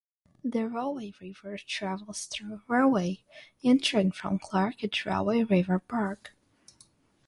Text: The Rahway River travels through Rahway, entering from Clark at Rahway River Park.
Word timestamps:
The 0.43 0.67
Rahway 0.67 1.13
River 1.21 1.59
travels 1.59 2.25
through 2.25 2.63
Rahway, 2.67 3.23
entering 3.63 4.09
from 4.11 4.39
Clark 4.39 4.83
at 4.83 5.05
Rahway 5.05 5.43
River 5.43 5.77
Park. 5.77 6.33